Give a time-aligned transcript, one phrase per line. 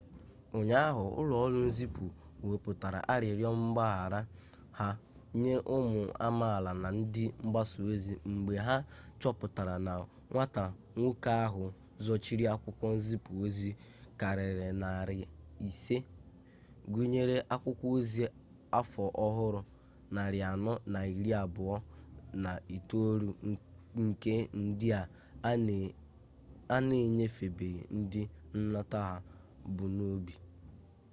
[0.59, 2.03] ụnyaahụ ụlọ ọrụ nzipụ
[2.49, 4.19] wepụtara arịrịọ mgbaghara
[4.79, 4.87] ha
[5.41, 8.75] nye ụmụ amaala na ndị mgbasa ozi mgbe ha
[9.21, 9.93] chọpụtara na
[10.31, 10.63] nwata
[10.97, 11.63] nwoke ahụ
[12.05, 13.69] zochiri akwụkwọ nzipu ozi
[14.19, 15.17] karịrị narị
[15.67, 16.01] isii
[16.93, 18.21] gụnyere akwukwo ozi
[18.79, 19.61] afọ ọhụrụ
[20.15, 21.75] narị anọ na iri abụọ
[22.43, 23.29] na itoolu
[24.03, 24.33] nke
[24.63, 24.87] ndị
[25.47, 25.51] a
[26.87, 28.21] na-enyefebeghị ndị
[28.57, 29.15] nnata ha
[29.75, 30.33] bu n'obi